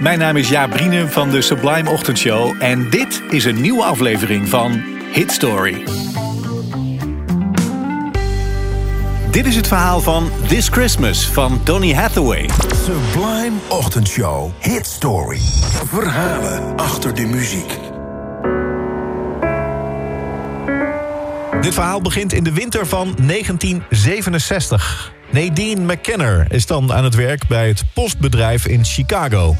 [0.00, 4.48] Mijn naam is Jaap Brienen van de Sublime Ochtendshow en dit is een nieuwe aflevering
[4.48, 5.84] van Hit Story.
[9.30, 12.50] Dit is het verhaal van This Christmas van Donny Hathaway.
[12.84, 14.50] Sublime Ochtendshow.
[14.60, 15.38] Hit Story.
[15.86, 17.78] Verhalen achter de muziek.
[21.60, 25.16] Dit verhaal begint in de winter van 1967.
[25.38, 29.56] Nadine McKenner is dan aan het werk bij het postbedrijf in Chicago.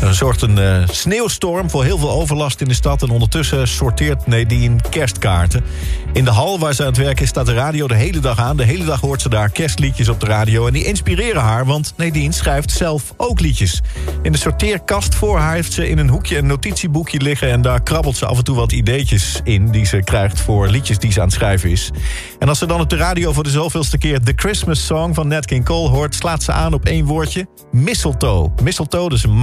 [0.00, 3.02] Er zorgt een uh, sneeuwstorm voor heel veel overlast in de stad...
[3.02, 5.64] en ondertussen sorteert Nadine kerstkaarten.
[6.12, 8.38] In de hal waar ze aan het werk is staat de radio de hele dag
[8.38, 8.56] aan.
[8.56, 10.66] De hele dag hoort ze daar kerstliedjes op de radio...
[10.66, 13.82] en die inspireren haar, want Nadine schrijft zelf ook liedjes.
[14.22, 17.50] In de sorteerkast voor haar heeft ze in een hoekje een notitieboekje liggen...
[17.50, 19.70] en daar krabbelt ze af en toe wat ideetjes in...
[19.70, 21.90] die ze krijgt voor liedjes die ze aan het schrijven is.
[22.38, 24.22] En als ze dan op de radio voor de zoveelste keer...
[24.22, 26.14] The Christmas Song van Nat King Cole hoort...
[26.14, 28.50] slaat ze aan op één woordje, mistletoe.
[28.62, 29.38] Mistletoe, is een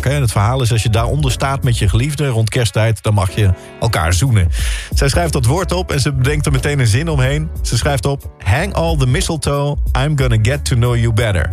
[0.00, 3.02] het verhaal is als je daaronder staat met je geliefde rond kersttijd...
[3.02, 4.48] dan mag je elkaar zoenen.
[4.94, 7.50] Zij schrijft dat woord op en ze bedenkt er meteen een zin omheen.
[7.62, 8.30] Ze schrijft op...
[8.44, 11.48] Hang all the mistletoe, I'm gonna get to know you better.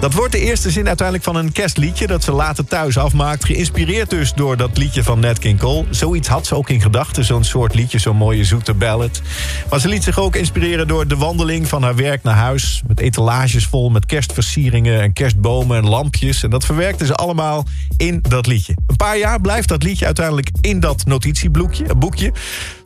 [0.00, 2.06] Dat wordt de eerste zin uiteindelijk van een kerstliedje...
[2.06, 3.44] dat ze later thuis afmaakt.
[3.44, 5.84] Geïnspireerd dus door dat liedje van Nat King Cole.
[5.90, 9.20] Zoiets had ze ook in gedachten, zo'n soort liedje, zo'n mooie zoete ballad.
[9.70, 12.82] Maar ze liet zich ook inspireren door de wandeling van haar werk naar huis...
[12.86, 16.42] met etalages vol met kerstversieringen en kerstbomen en lampjes.
[16.42, 17.64] En dat verwerkte ze allemaal
[17.96, 18.76] in dat liedje.
[18.86, 21.94] Een paar jaar blijft dat liedje uiteindelijk in dat notitieboekje.
[21.94, 22.32] Boekje,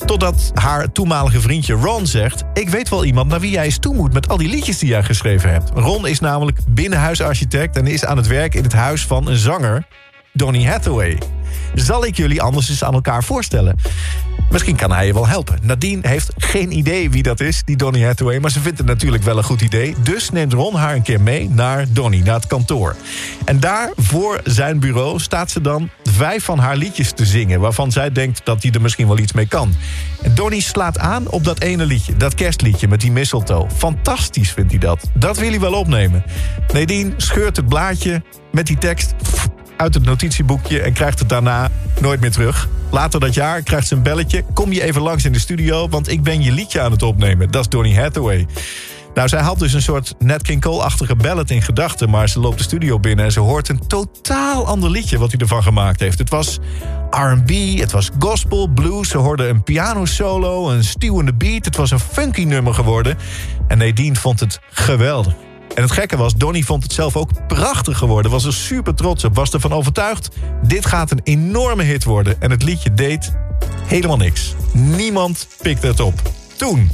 [0.06, 2.42] totdat haar toenmalige vriendje Ron zegt...
[2.54, 4.88] ik weet wel iemand naar wie jij eens toe moet met al die liedjes die
[4.88, 5.70] jij geschreven hebt.
[5.74, 9.86] Ron is namelijk binnenhuisarchitect en is aan het werk in het huis van een zanger...
[10.32, 11.18] Donny Hathaway.
[11.74, 13.76] Zal ik jullie anders eens aan elkaar voorstellen?
[14.50, 15.58] Misschien kan hij je wel helpen.
[15.62, 18.38] Nadine heeft geen idee wie dat is, die Donny Hathaway...
[18.38, 19.94] maar ze vindt het natuurlijk wel een goed idee.
[20.02, 22.96] Dus neemt Ron haar een keer mee naar Donny, naar het kantoor.
[23.44, 27.60] En daar, voor zijn bureau, staat ze dan vijf van haar liedjes te zingen...
[27.60, 29.74] waarvan zij denkt dat hij er misschien wel iets mee kan.
[30.22, 33.66] En Donny slaat aan op dat ene liedje, dat kerstliedje met die mistletoe.
[33.76, 35.10] Fantastisch vindt hij dat.
[35.14, 36.24] Dat wil hij wel opnemen.
[36.72, 38.22] Nadine scheurt het blaadje
[38.52, 39.14] met die tekst
[39.80, 41.70] uit het notitieboekje en krijgt het daarna
[42.00, 42.68] nooit meer terug.
[42.90, 44.44] Later dat jaar krijgt ze een belletje.
[44.54, 47.50] Kom je even langs in de studio, want ik ben je liedje aan het opnemen.
[47.50, 48.46] Dat is Donny Hathaway.
[49.14, 52.10] Nou, zij had dus een soort Nat King Cole-achtige ballad in gedachten...
[52.10, 55.18] maar ze loopt de studio binnen en ze hoort een totaal ander liedje...
[55.18, 56.18] wat hij ervan gemaakt heeft.
[56.18, 56.58] Het was
[57.10, 59.08] R&B, het was gospel, blues.
[59.08, 61.64] Ze hoorde een piano-solo, een stuwende beat.
[61.64, 63.18] Het was een funky nummer geworden.
[63.68, 65.34] En Nadine vond het geweldig.
[65.80, 68.30] En het gekke was, Donny vond het zelf ook prachtig geworden.
[68.30, 69.34] Was er super trots op.
[69.34, 70.28] Was ervan overtuigd,
[70.62, 72.40] dit gaat een enorme hit worden.
[72.40, 73.32] En het liedje deed
[73.86, 74.54] helemaal niks.
[74.72, 76.14] Niemand pikte het op.
[76.56, 76.90] Toen.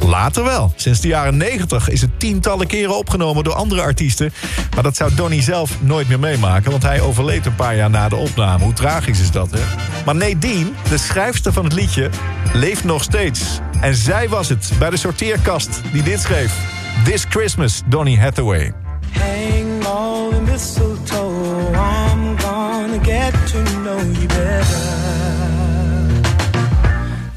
[0.00, 0.72] Later wel.
[0.76, 4.32] Sinds de jaren 90 is het tientallen keren opgenomen door andere artiesten.
[4.74, 6.70] Maar dat zou Donny zelf nooit meer meemaken...
[6.70, 8.64] want hij overleed een paar jaar na de opname.
[8.64, 9.60] Hoe tragisch is dat, hè?
[10.04, 12.10] Maar Nadine, de schrijfster van het liedje,
[12.52, 13.42] leeft nog steeds.
[13.80, 16.82] En zij was het bij de sorteerkast die dit schreef.
[17.02, 18.72] This Christmas, Donny Hathaway.
[19.12, 24.80] Hang all the mistletoe, I'm gonna get to know you better.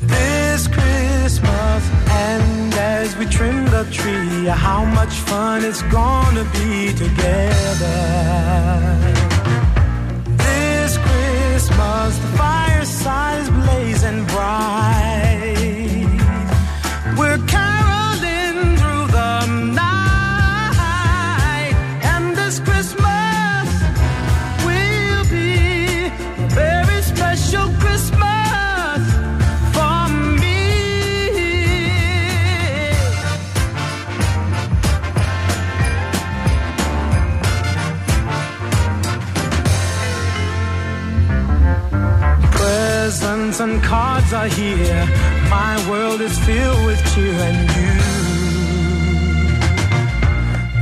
[0.01, 7.97] This Christmas, and as we trim the tree, how much fun it's gonna be together.
[10.37, 15.26] This Christmas, the fireside is blazing bright.
[43.27, 45.05] Presents and cards are here.
[45.49, 47.93] My world is filled with cheer and you.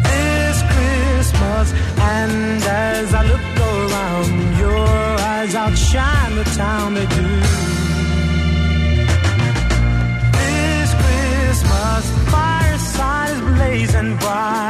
[0.10, 7.30] This Christmas, and as I look around, your eyes outshine the town they do.
[10.38, 14.65] This Christmas, fireside is blazing bright.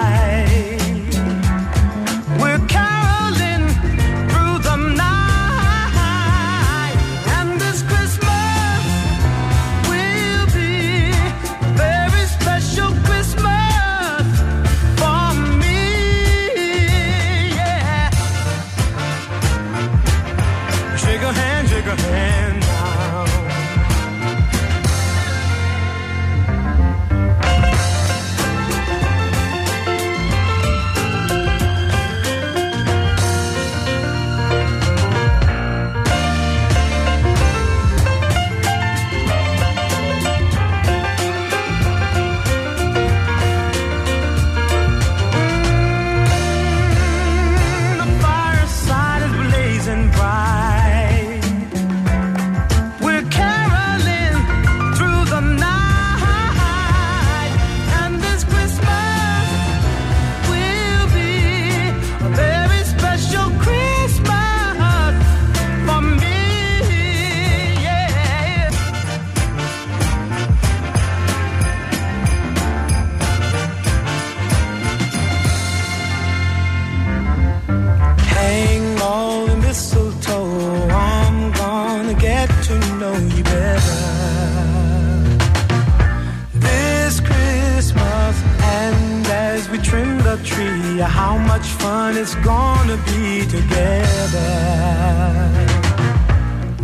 [90.98, 94.52] You how much fun it's gonna be together.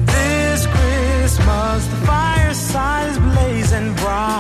[0.06, 4.31] This Christmas, the fireside blazing bright.